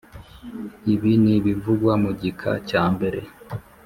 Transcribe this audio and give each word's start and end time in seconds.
Ibi 0.93 1.11
N 1.23 1.25
ibivugwa 1.37 1.93
mu 2.03 2.11
gika 2.21 2.51
cyambere 2.69 3.21